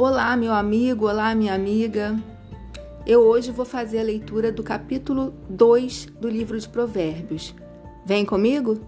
Olá, 0.00 0.36
meu 0.36 0.52
amigo, 0.52 1.08
olá, 1.08 1.34
minha 1.34 1.52
amiga. 1.52 2.16
Eu 3.04 3.22
hoje 3.22 3.50
vou 3.50 3.64
fazer 3.64 3.98
a 3.98 4.04
leitura 4.04 4.52
do 4.52 4.62
capítulo 4.62 5.34
2 5.50 6.06
do 6.20 6.28
livro 6.28 6.56
de 6.56 6.68
Provérbios. 6.68 7.52
Vem 8.06 8.24
comigo? 8.24 8.78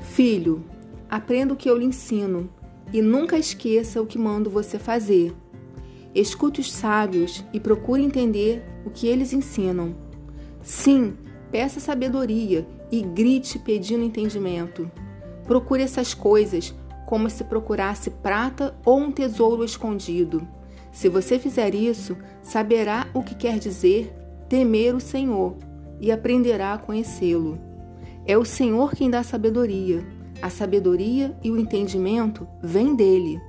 Filho, 0.00 0.64
aprenda 1.06 1.52
o 1.52 1.56
que 1.56 1.68
eu 1.68 1.76
lhe 1.76 1.84
ensino 1.84 2.48
e 2.94 3.02
nunca 3.02 3.36
esqueça 3.36 4.00
o 4.00 4.06
que 4.06 4.16
mando 4.16 4.48
você 4.48 4.78
fazer. 4.78 5.34
Escute 6.14 6.62
os 6.62 6.72
sábios 6.72 7.44
e 7.52 7.60
procure 7.60 8.02
entender 8.02 8.64
o 8.86 8.90
que 8.90 9.06
eles 9.06 9.34
ensinam. 9.34 9.94
Sim, 10.62 11.14
peça 11.52 11.78
sabedoria 11.78 12.66
e 12.90 13.02
grite 13.02 13.58
pedindo 13.58 14.02
entendimento. 14.02 14.90
Procure 15.46 15.82
essas 15.82 16.14
coisas 16.14 16.74
como 17.08 17.30
se 17.30 17.42
procurasse 17.42 18.10
prata 18.10 18.76
ou 18.84 18.98
um 18.98 19.10
tesouro 19.10 19.64
escondido. 19.64 20.46
Se 20.92 21.08
você 21.08 21.38
fizer 21.38 21.74
isso, 21.74 22.14
saberá 22.42 23.06
o 23.14 23.22
que 23.22 23.34
quer 23.34 23.58
dizer 23.58 24.14
temer 24.46 24.94
o 24.94 25.00
Senhor 25.00 25.56
e 25.98 26.12
aprenderá 26.12 26.74
a 26.74 26.78
conhecê-lo. 26.78 27.58
É 28.26 28.36
o 28.36 28.44
Senhor 28.44 28.94
quem 28.94 29.08
dá 29.08 29.22
sabedoria. 29.22 30.06
A 30.42 30.50
sabedoria 30.50 31.34
e 31.42 31.50
o 31.50 31.58
entendimento 31.58 32.46
vêm 32.62 32.94
dele. 32.94 33.40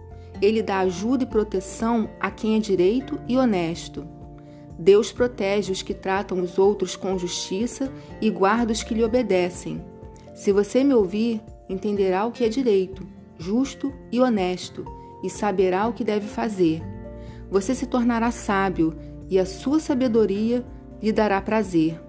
Ele 0.41 0.64
dá 0.64 0.80
ajuda 0.80 1.26
e 1.26 1.28
proteção 1.28 2.09
a 2.17 2.31
quem 2.31 2.55
é 2.55 2.59
direito 2.59 3.20
e 3.28 3.38
honesto. 3.38 4.08
Deus 4.80 5.12
protege 5.12 5.73
os 5.73 5.81
que 5.81 5.94
tratam 5.94 6.39
os 6.39 6.58
outros 6.58 6.95
com 6.95 7.17
justiça 7.17 7.91
e 8.22 8.30
guarda 8.30 8.72
os 8.72 8.84
que 8.84 8.94
lhe 8.94 9.03
obedecem. 9.03 9.84
Se 10.34 10.53
você 10.53 10.81
me 10.81 10.94
ouvir, 10.94 11.41
entenderá 11.67 12.26
o 12.26 12.31
que 12.31 12.45
é 12.45 12.48
direito, 12.48 13.19
justo 13.39 13.91
e 14.11 14.20
honesto, 14.20 14.85
e 15.23 15.30
saberá 15.30 15.88
o 15.88 15.94
que 15.94 16.03
deve 16.03 16.27
fazer. 16.27 16.83
Você 17.50 17.73
se 17.73 17.88
tornará 17.88 18.30
sábio, 18.30 18.95
e 19.30 19.39
a 19.39 19.45
sua 19.45 19.80
sabedoria 19.80 20.66
lhe 21.02 21.11
dará 21.11 21.41
prazer. 21.41 21.99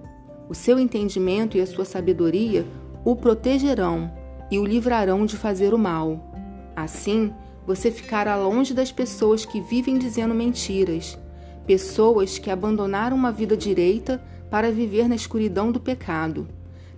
O 0.49 0.53
seu 0.53 0.77
entendimento 0.77 1.57
e 1.57 1.61
a 1.61 1.65
sua 1.65 1.85
sabedoria 1.85 2.65
o 3.05 3.15
protegerão 3.15 4.11
e 4.51 4.59
o 4.59 4.65
livrarão 4.65 5.25
de 5.25 5.37
fazer 5.37 5.73
o 5.73 5.77
mal. 5.77 6.31
Assim, 6.75 7.33
você 7.65 7.89
ficará 7.89 8.35
longe 8.35 8.73
das 8.73 8.91
pessoas 8.91 9.45
que 9.45 9.61
vivem 9.61 9.97
dizendo 9.97 10.35
mentiras, 10.35 11.17
pessoas 11.65 12.37
que 12.37 12.49
abandonaram 12.49 13.15
uma 13.15 13.31
vida 13.31 13.55
direita 13.55 14.21
para 14.49 14.71
viver 14.71 15.07
na 15.07 15.15
escuridão 15.15 15.71
do 15.71 15.79
pecado, 15.79 16.47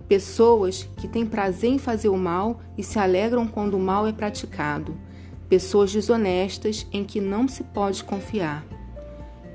pessoas 0.08 0.88
que 0.96 1.08
têm 1.08 1.26
prazer 1.26 1.70
em 1.70 1.78
fazer 1.78 2.08
o 2.08 2.16
mal 2.16 2.60
e 2.76 2.82
se 2.82 2.98
alegram 2.98 3.46
quando 3.46 3.74
o 3.74 3.80
mal 3.80 4.06
é 4.06 4.12
praticado, 4.12 4.96
pessoas 5.48 5.92
desonestas 5.92 6.86
em 6.92 7.04
que 7.04 7.20
não 7.20 7.48
se 7.48 7.62
pode 7.64 8.04
confiar. 8.04 8.64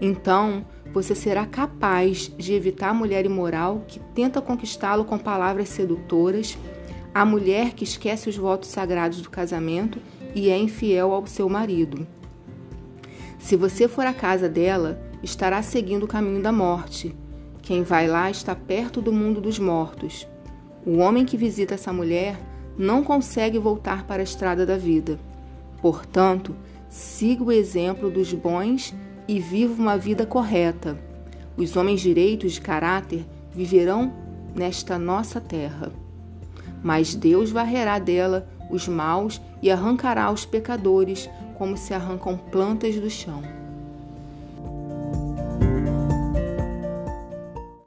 Então, 0.02 0.66
você 0.94 1.14
será 1.14 1.46
capaz 1.46 2.32
de 2.38 2.54
evitar 2.54 2.90
a 2.90 2.94
mulher 2.94 3.26
imoral 3.26 3.84
que 3.88 4.00
tenta 4.16 4.42
conquistá-lo 4.42 5.06
com 5.06 5.18
palavras 5.18 5.70
sedutoras, 5.70 6.58
a 7.14 7.26
mulher 7.26 7.74
que 7.74 7.84
esquece 7.84 8.30
os 8.30 8.38
votos 8.38 8.70
sagrados 8.70 9.22
do 9.22 9.30
casamento 9.30 10.00
e 10.34 10.50
é 10.50 10.58
infiel 10.58 11.12
ao 11.14 11.28
seu 11.28 11.50
marido. 11.50 12.08
Se 13.38 13.56
você 13.56 13.88
for 13.88 14.06
à 14.06 14.14
casa 14.14 14.50
dela, 14.50 15.02
estará 15.24 15.62
seguindo 15.62 16.04
o 16.04 16.08
caminho 16.08 16.42
da 16.42 16.52
morte. 16.52 17.16
Quem 17.62 17.84
vai 17.84 18.08
lá 18.08 18.30
está 18.30 18.56
perto 18.56 19.02
do 19.02 19.12
mundo 19.14 19.40
dos 19.40 19.60
mortos. 19.60 20.28
O 20.86 20.98
homem 20.98 21.26
que 21.26 21.38
visita 21.38 21.76
essa 21.76 21.92
mulher 21.92 22.38
não 22.78 23.04
consegue 23.04 23.60
voltar 23.60 24.06
para 24.06 24.22
a 24.22 24.24
estrada 24.24 24.66
da 24.66 24.78
vida. 24.78 25.20
Portanto, 25.82 26.56
siga 26.88 27.44
o 27.44 27.52
exemplo 27.52 28.10
dos 28.10 28.34
bons 28.34 28.96
e 29.28 29.40
viva 29.40 29.74
uma 29.74 29.98
vida 29.98 30.26
correta. 30.26 30.98
Os 31.58 31.76
homens 31.76 32.00
direitos 32.02 32.54
de 32.54 32.62
caráter 32.62 33.26
viverão 33.52 34.14
nesta 34.56 34.98
nossa 34.98 35.42
terra. 35.42 35.92
Mas 36.82 37.14
Deus 37.14 37.52
varrerá 37.52 38.00
dela 38.00 38.48
os 38.70 38.88
maus 38.88 39.42
e 39.62 39.70
arrancará 39.70 40.32
os 40.32 40.46
pecadores 40.46 41.30
como 41.58 41.76
se 41.76 41.94
arrancam 41.94 42.38
plantas 42.38 42.96
do 42.96 43.10
chão. 43.10 43.59